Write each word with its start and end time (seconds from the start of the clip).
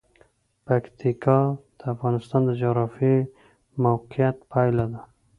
پکتیکا 0.65 1.39
د 1.79 1.81
افغانستان 1.93 2.41
د 2.45 2.51
جغرافیایي 2.61 3.21
موقیعت 3.85 4.37
پایله 4.51 4.85
ده. 4.91 5.01